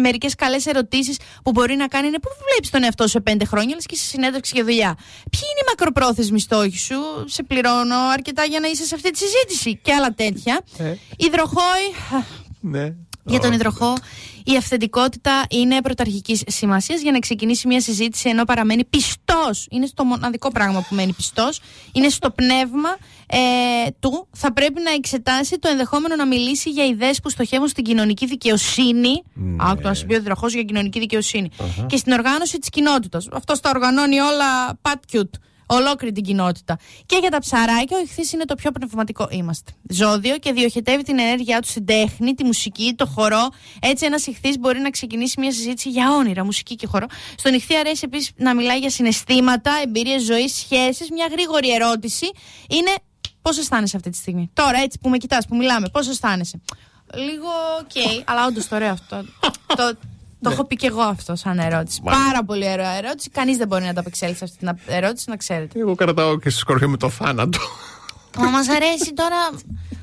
[0.00, 3.44] Μερικές καλές ερωτήσεις που μπορεί να κάνει είναι πού βλέπεις τον εαυτό σου σε πέντε
[3.44, 4.94] χρόνια, λες και σε συνέντευξη για δουλειά.
[5.30, 9.18] Ποιοι είναι οι μακροπρόθεσμοι στόχοι σου, σε πληρώνω αρκετά για να είσαι σε αυτή τη
[9.18, 10.60] συζήτηση και άλλα τέτοια.
[10.78, 10.94] Ε.
[11.16, 11.86] Υδροχόη.
[12.60, 12.94] Ναι.
[13.30, 13.54] Για τον Ω.
[13.54, 13.94] υδροχό,
[14.44, 19.66] η αυθεντικότητα είναι πρωταρχικής σημασίας για να ξεκινήσει μια συζήτηση ενώ παραμένει πιστός.
[19.70, 21.60] Είναι στο μοναδικό πράγμα που μένει πιστός.
[21.92, 23.38] Είναι στο πνεύμα ε,
[24.00, 24.28] του.
[24.32, 29.22] Θα πρέπει να εξετάσει το ενδεχόμενο να μιλήσει για ιδέες που στοχεύουν στην κοινωνική δικαιοσύνη.
[29.34, 29.56] Ναι.
[29.58, 31.50] Άκου να σου πει ο υδροχός για κοινωνική δικαιοσύνη.
[31.86, 33.28] Και στην οργάνωση της κοινότητας.
[33.32, 35.34] Αυτό τα οργανώνει όλα πατκιούτ.
[35.72, 36.78] Ολόκληρη την κοινότητα.
[37.06, 39.72] Και για τα ψαράκια, ο ηχθής είναι το πιο πνευματικό είμαστε.
[39.88, 43.48] Ζώδιο και διοχετεύει την ενέργειά του στην τέχνη, τη μουσική, το χορό.
[43.80, 47.06] Έτσι, ένας ηχθής μπορεί να ξεκινήσει μια συζήτηση για όνειρα, μουσική και χορό.
[47.36, 51.10] Στον ηχθή αρέσει επίσης να μιλάει για συναισθήματα, εμπειρίες ζωής, σχέσεις.
[51.10, 52.30] Μια γρήγορη ερώτηση
[52.68, 52.90] είναι
[53.42, 56.60] πώς αισθάνεσαι αυτή τη στιγμή; Τώρα, έτσι που με κοιτάς, που μιλάμε, πώς αισθάνεσαι;
[57.14, 57.48] Λίγο
[57.80, 59.24] οκ, αλλά όντως το ωραίο αυτό.
[59.78, 59.96] το,
[60.42, 62.00] το έχω πει και εγώ αυτό σαν ερώτηση.
[62.04, 62.26] Μάλιστα.
[62.26, 63.30] Πάρα πολύ ωραία ερώτηση.
[63.30, 65.78] Κανείς δεν μπορεί να ανταπεξέλθει αυτή την ερώτηση, να ξέρετε.
[65.80, 67.58] Εγώ κρατάω και στη σκορπιά με το θάνατο.
[68.38, 69.36] Μα μας αρέσει τώρα.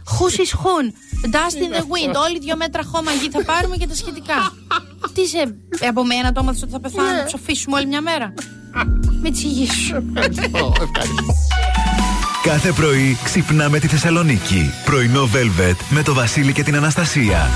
[0.07, 0.93] Χους εις χουν.
[1.33, 2.15] Dust in the wind.
[2.27, 4.53] Όλοι δύο μέτρα χώμα γη θα πάρουμε και τα σχετικά.
[5.13, 5.37] Τι σε.
[5.79, 8.33] ε, Από μένα το έμαθες ότι θα πεθάνω, να ψοφήσουμε όλοι μια μέρα;
[9.21, 10.03] Με την υγεία σου.
[12.43, 14.71] Κάθε πρωί ξυπνάμε τη Θεσσαλονίκη.
[14.85, 17.49] Πρωινό Velvet με το Βασίλη και την Αναστασία.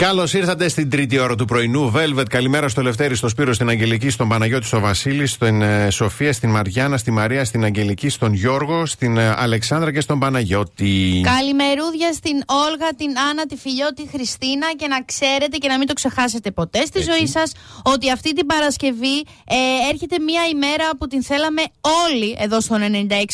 [0.00, 1.92] Καλώς ήρθατε στην τρίτη ώρα του πρωινού.
[1.96, 6.32] Velvet, καλημέρα στο Λευτέρη, στο Σπύρο, στην Αγγελική, στον Παναγιώτη, στο Βασίλη, στην ε, Σοφία,
[6.32, 11.20] στην Μαριάννα, στη Μαρία, στην Αγγελική, στον Γιώργο, στην ε, Αλεξάνδρα και στον Παναγιώτη.
[11.24, 15.86] Καλημερούδια στην Όλγα, την Άννα, τη Φιλιό, τη Χριστίνα και να ξέρετε και να μην
[15.86, 21.06] το ξεχάσετε ποτέ στη ζωή σας ότι αυτή την Παρασκευή ε, έρχεται μια ημέρα που
[21.06, 21.62] την θέλαμε
[22.08, 22.76] όλοι εδώ στο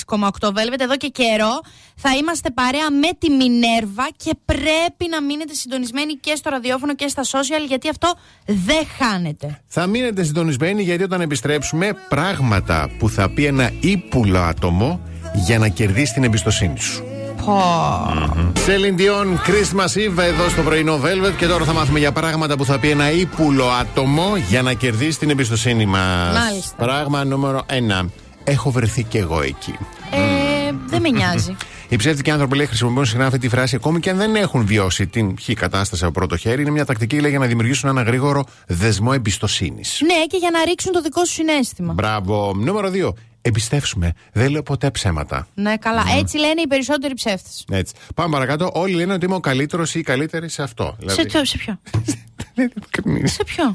[0.08, 1.60] 96,8 Velvet, εδώ και καιρό.
[1.98, 7.08] Θα είμαστε παρέα με τη Μινέρβα και πρέπει να μείνετε συντονισμένοι και στο ραδιόφωνο και
[7.08, 8.14] στα social γιατί αυτό
[8.46, 9.60] δεν χάνεται.
[9.66, 15.00] Θα μείνετε συντονισμένοι γιατί όταν επιστρέψουμε, πράγματα που θα πει ένα ύπουλο άτομο
[15.34, 17.04] για να κερδίσει την εμπιστοσύνη σου.
[18.66, 22.64] Celine Dion, Christmas Eve εδώ στο πρωινό Velvet και τώρα θα μάθουμε για πράγματα που
[22.64, 26.38] θα πει ένα ύπουλο άτομο για να κερδίσει την εμπιστοσύνη μας.
[26.38, 26.76] Μάλιστα.
[26.76, 27.66] Πράγμα νούμερο
[28.02, 28.06] 1.
[28.44, 29.78] Έχω βρεθεί κι εγώ εκεί.
[30.10, 31.56] Ε, δεν με νοιάζει.
[31.88, 35.06] Οι ψεύτικοι άνθρωποι λέει, χρησιμοποιούν συχνά αυτή τη φράση ακόμη και αν δεν έχουν βιώσει
[35.06, 36.62] την χ κατάσταση από πρώτο χέρι.
[36.62, 40.00] Είναι μια τακτική λέει, για να δημιουργήσουν ένα γρήγορο δεσμό εμπιστοσύνης.
[40.04, 41.92] ναι, και για να ρίξουν το δικό σου συνέστημα.
[41.92, 42.52] Μπράβο.
[42.56, 43.12] Νούμερο 2.
[43.42, 44.12] Εμπιστεύσουμε.
[44.32, 45.46] Δεν λέω ποτέ ψέματα.
[45.54, 46.04] Ναι, καλά.
[46.18, 47.64] Έτσι λένε οι περισσότεροι ψεύτες.
[47.70, 47.94] Έτσι.
[48.14, 48.70] Πάμε παρακάτω.
[48.74, 50.96] Όλοι λένε ότι είμαι ο καλύτερος ή η καλύτερη σε αυτό.
[51.06, 51.80] Σε ποιο, σε ποιο;
[53.36, 53.72] Σε ποιο;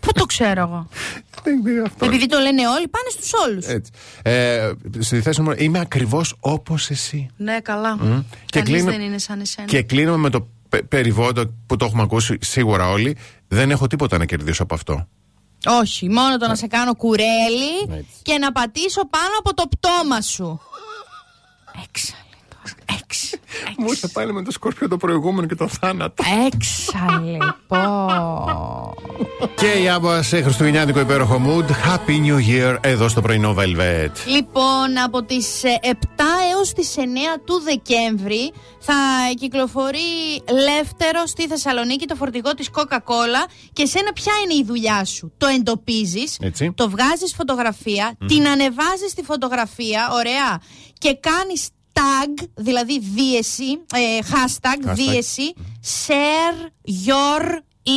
[0.00, 0.88] Πού το ξέρω εγώ;
[2.00, 3.66] Επειδή το λένε όλοι, πάνε στους όλους.
[3.66, 3.90] Έτσι.
[4.22, 7.28] Ε, στη θέση μου είμαι ακριβώς όπως εσύ.
[7.36, 7.96] Ναι, καλά.
[8.00, 9.66] Και Κανείς κλείνω- δεν είναι σαν εσένα.
[9.66, 13.16] Και κλείνουμε με το πε- περιβόητο που το έχουμε ακούσει σίγουρα όλοι.
[13.48, 15.08] Δεν έχω τίποτα να κερδίσω από αυτό.
[15.66, 18.04] Όχι, μόνο το να σε κάνω κουρέλι Έτσι.
[18.22, 20.60] και να πατήσω πάνω από το πτώμα σου.
[21.84, 22.29] Έξαλε τώρα.
[22.98, 23.34] Έξ.
[23.78, 26.24] Μου ήρθε πάλι με το σκόρπιο το προηγούμενο και το θάνατο.
[26.46, 27.36] Έξαλε.
[27.66, 28.94] Πω.
[29.54, 31.64] Και η Άμπα σε χριστουγεννιάτικο υπέροχο mood.
[31.70, 34.10] Happy New Year εδώ στο πρωινό Velvet.
[34.26, 35.94] Λοιπόν, από τις ε, 7
[36.52, 37.00] έως τις 9
[37.44, 38.94] του Δεκέμβρη θα
[39.38, 39.98] κυκλοφορεί
[40.50, 45.32] λεύτερο στη Θεσσαλονίκη το φορτηγό της Coca-Cola και σένα ποια είναι η δουλειά σου.
[45.38, 46.72] Το εντοπίζεις, Έτσι.
[46.74, 50.60] το βγάζεις φωτογραφία, την ανεβάζεις τη φωτογραφία, ωραία,
[50.98, 51.68] και κάνεις
[52.00, 54.94] tag, δηλαδή δίεση, ε, hashtag, Hashtag.
[54.94, 55.54] δίεση,
[56.06, 56.60] share
[57.06, 57.42] your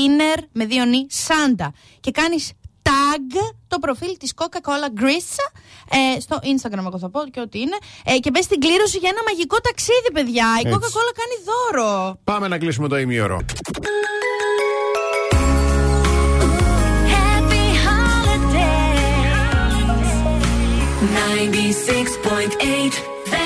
[0.02, 1.68] inner, με δύο νη, Santa.
[2.00, 2.52] Και κάνεις
[2.84, 3.36] tag
[3.68, 5.38] το προφίλ της Coca-Cola Greece
[6.16, 9.10] ε, στο Instagram εγώ θα πω και ό,τι είναι ε, και μπες στην κλήρωση για
[9.12, 10.80] ένα μαγικό ταξίδι παιδιά η Έτσι.
[10.80, 13.40] Coca-Cola κάνει δώρο Πάμε να κλείσουμε το ημίωρο.
[17.14, 18.94] Happy holidays.
[21.16, 22.94] 96.8
[23.32, 23.43] Velvet.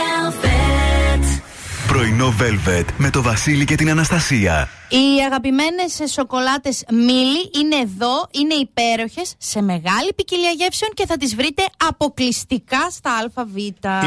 [1.98, 4.70] Πρωινό Velvet με το Βασίλη και την Αναστασία.
[4.90, 11.36] Οι αγαπημένες σοκολάτες Μίλι είναι εδώ, είναι υπέροχες, σε μεγάλη ποικιλία γεύσεων και θα τις
[11.36, 13.56] βρείτε αποκλειστικά στα ΑΒ.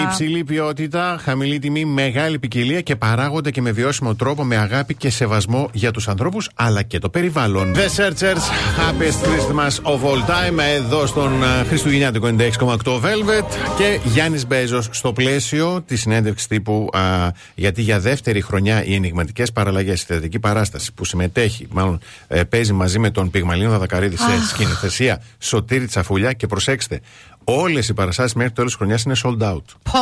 [0.05, 5.11] Υψηλή ποιότητα, χαμηλή τιμή, μεγάλη ποικιλία και παράγονται και με βιώσιμο τρόπο με αγάπη και
[5.11, 7.75] σεβασμό για τους ανθρώπους αλλά και το περιβάλλον.
[7.75, 8.45] The Searchers,
[8.79, 13.45] Happiest Christmas of all time, εδώ στον α, Χριστουγεννιάτικο 96,8 Velvet
[13.77, 16.89] και Γιάννης Μπέζος στο πλαίσιο της συνέντευξης τύπου.
[16.93, 22.45] α, γιατί για δεύτερη χρονιά οι ενηγματικές παραλλαγές, η θεατρική παράσταση που συμμετέχει, μάλλον ε,
[22.45, 27.01] παίζει μαζί με τον Πυγμαλίνο Δαδακαρίδη σε σκηνοθεσία Σωτήρη Τσαφούλια και προσέξτε,
[27.45, 29.63] όλες οι παραστάσεις μέχρι το τέλος της χρονιάς είναι sold out.
[29.93, 29.99] Πω,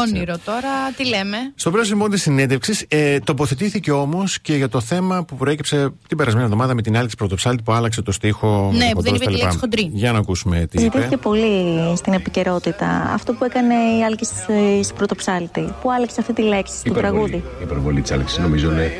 [0.00, 4.80] όνειρο τώρα, τι λέμε; Στο πλαίσιο λοιπόν της συνέντευξης, ε, τοποθετήθηκε όμως και για το
[4.80, 8.70] θέμα που προέκυψε την περασμένη εβδομάδα με την Άλεξη Πρωτοψάλτη που άλλαξε το στίχο.
[8.72, 9.42] Ναι, με που δεν κοντρό είπε τη στα λοιπά.
[9.44, 9.90] λέξη χοντρή.
[9.92, 11.16] Για να ακούσουμε τι Ζητήθηκε είπε.
[11.16, 15.72] πολύ στην επικαιρότητα αυτό που έκανε η Άλκη στη- στη Πρωτοψάλτη.
[15.82, 18.92] Που άλεξε αυτή τη λέξη στο τραγούδι; Η υπερβολή της Άλεξης νομίζω είναι.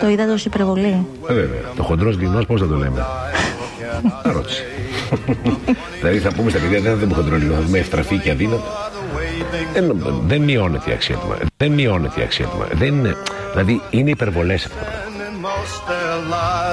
[0.00, 1.06] Το είδατε ως υπερβολή.
[1.28, 1.60] Ε, βέβαια.
[1.76, 3.06] Το χοντρός δεινό, πώς θα το λέμε;
[4.24, 4.62] Ερώτηση.
[6.00, 8.62] δηλαδή θα πούμε στα παιδιά δεν θα δούμε χοντρό δεινό, θα δούμε ευτραφή και αδύνατο.
[9.72, 9.92] Δεν,
[10.26, 11.34] δεν μειώνεται η αξία του.
[11.56, 12.64] Δεν μειώνεται η αξία του.
[12.72, 13.16] Δεν είναι,
[13.50, 15.04] δηλαδή είναι υπερβολές αυτά τα πράγματα.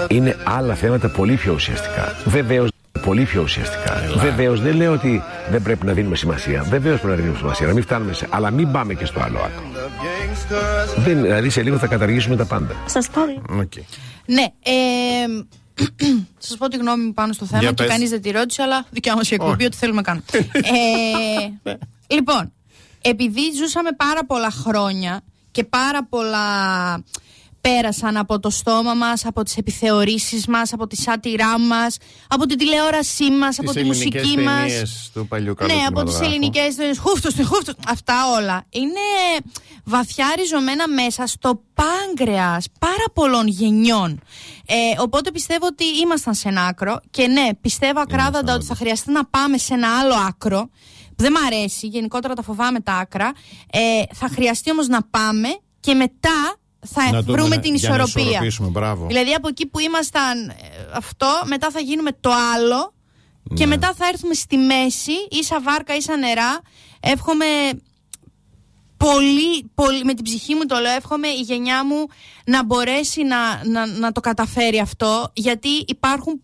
[0.09, 2.15] Είναι άλλα θέματα πολύ πιο ουσιαστικά.
[2.25, 2.69] Βεβαίως
[3.05, 4.01] πολύ πιο ουσιαστικά.
[4.17, 6.63] Βεβαίως δεν λέω ότι δεν πρέπει να δίνουμε σημασία.
[6.69, 8.27] Βεβαίως πρέπει να δίνουμε σημασία, να μην φτάνουμε σε.
[8.29, 9.63] Αλλά μην πάμε και στο άλλο άκρο.
[10.97, 12.75] Δεν, δηλαδή σε λίγο θα καταργήσουμε τα πάντα.
[12.85, 13.21] Σας πω
[13.59, 13.73] Οκ.
[14.25, 15.43] Ναι, ε, να
[16.47, 17.91] σας πω τη γνώμη μου πάνω στο θέμα Για και πες.
[17.91, 19.65] κανείς δεν τη ρώτησε, αλλά δικιά μας η εκπομπή, Όχι.
[19.65, 20.25] ό,τι θέλουμε κάνουμε.
[20.53, 22.53] ε, λοιπόν,
[23.01, 26.45] επειδή ζούσαμε πάρα πολλά χρόνια και πάρα πολλά
[27.61, 31.97] πέρασαν από το στόμα μας, από τις επιθεωρήσεις μας, από τη σάτιρά μας,
[32.27, 34.61] από την τηλεόρασή μας, από τη μουσική μας.
[34.71, 36.25] ταινίες του παλιού καλού Ναι, από τις κινηματογράφου.
[36.25, 36.97] ελληνικές ταινίες.
[36.97, 37.73] Χούφτος, χούφτος.
[37.87, 38.63] Αυτά όλα.
[38.69, 38.99] Είναι
[39.83, 44.19] βαθιά ριζωμένα μέσα στο πάγκρεα πάρα πολλών γενιών.
[44.65, 46.99] Ε, οπότε πιστεύω ότι ήμασταν σε ένα άκρο.
[47.11, 50.69] Και ναι, πιστεύω ακράδαντα ότι θα χρειαστεί να πάμε σε ένα άλλο άκρο.
[51.15, 53.31] Που δεν μ' αρέσει, γενικότερα τα φοβάμαι τα άκρα.
[53.71, 53.79] Ε,
[54.13, 55.47] θα χρειαστεί όμως να πάμε
[55.79, 56.55] και μετά
[56.87, 58.23] θα Να δούμε βρούμε να- την για να ισορροπία.
[58.23, 59.05] ισορροπήσουμε, μπράβο.
[59.07, 60.53] Δηλαδή από εκεί που ήμασταν ε,
[60.93, 62.93] αυτό, μετά θα γίνουμε το άλλο
[63.55, 63.75] και Ναι.
[63.75, 66.61] μετά θα έρθουμε στη μέση, ίσα βάρκα, ίσα νερά.
[66.99, 67.45] Εύχομαι
[68.97, 72.05] πολύ, πολύ, με την ψυχή μου το λέω, εύχομαι η γενιά μου
[72.45, 76.41] να μπορέσει να, να, να το καταφέρει αυτό, γιατί υπάρχουν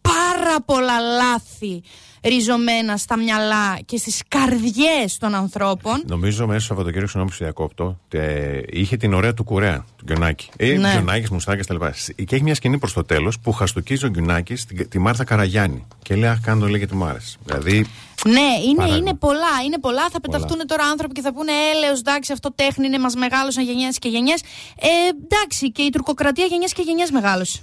[0.00, 1.82] πάρα πολλά λάθη
[2.28, 6.02] ριζωμένα στα μυαλά και στις καρδιές των ανθρώπων.
[6.06, 10.04] Νομίζω μέσα στο Σαββατοκύριακο, συγγνώμη που σε διακόπτω, τε- είχε την ωραία του κουρέα, του
[10.04, 10.48] Γκιονάκη.
[10.56, 10.90] Ε, Ναι.
[10.90, 11.86] Γκιονάκης, μουστάκια κτλ.
[12.24, 15.86] Και έχει μια σκηνή προς το τέλος που χαστοκίζει ο Γκιονάκης τη, τη Μάρθα Καραγιάννη.
[16.02, 17.36] Και λέει: Αχ, κάνω το λέει γιατί μου άρεσε.
[17.44, 17.86] Δηλαδή,
[18.26, 18.96] Ναι, είναι, Παράδειγμα.
[19.08, 19.54] είναι πολλά.
[19.66, 20.08] Είναι πολλά.
[20.12, 23.98] Θα πεταχτούν τώρα άνθρωποι και θα πούνε έλεος, εντάξει, αυτό τέχνη είναι, μας μεγάλωσαν γενιές
[23.98, 24.40] και γενιές.
[24.80, 24.86] Ε,
[25.24, 27.58] εντάξει, και η τουρκοκρατία γενιές και γενιές μεγάλωσε.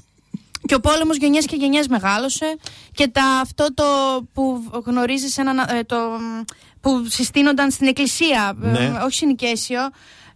[0.66, 2.58] Και ο πόλεμος γενιές και γενιές μεγάλωσε.
[2.92, 3.84] Και τα, αυτό το
[4.34, 5.76] που γνωρίζεις ένα.
[5.76, 5.96] Ε, το,
[6.82, 8.58] που συστήνονταν στην εκκλησία.
[8.64, 8.92] ε, Ναι.
[9.04, 9.80] όχι συνοικέσιο.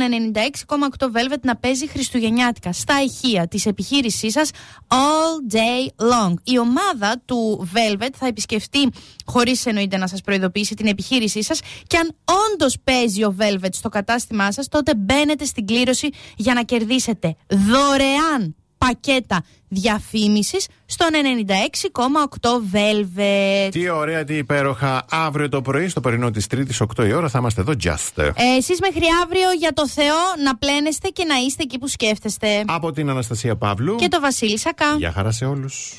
[0.99, 4.51] 96,8 Velvet να παίζει Χριστουγεννιάτικα στα ηχεία της επιχείρησής σας
[4.89, 6.35] all day long.
[6.45, 8.89] Η ομάδα του Velvet θα επισκεφτεί,
[9.27, 12.17] χωρίς εννοείται να σας προειδοποιήσει, την επιχείρησή σας και αν
[12.53, 18.57] όντως παίζει ο Velvet στο κατάστημά σας, τότε μπαίνετε στην κλήρωση για να κερδίσετε δωρεάν
[18.87, 23.71] πακέτα διαφήμισης στον 96,8 Velvet.
[23.71, 25.05] Τι ωραία, τι υπέροχα.
[25.11, 28.17] Αύριο το πρωί, στο πρωινό της Τρίτης, 8 η ώρα, θα είμαστε εδώ just.
[28.17, 32.65] Ε, εσείς μέχρι αύριο για το Θεό να πλένεστε και να είστε εκεί που σκέφτεστε.
[32.67, 33.97] Από την Αναστασία Παύλου.
[33.97, 34.95] Και το Βασίλη Σακά.
[34.99, 35.91] Γεια χαρά σε όλους.